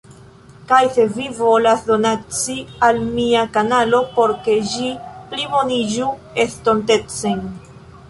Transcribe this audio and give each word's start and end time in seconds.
Kaj 0.69 0.77
se 0.95 1.03
vi 1.17 1.27
volas 1.39 1.83
donaci 1.89 2.57
al 2.89 3.03
mia 3.19 3.45
kanalo 3.59 4.03
por 4.19 4.35
ke 4.49 4.59
ĝi 4.75 4.91
pliboniĝu 5.35 6.13
estontecen 6.49 7.51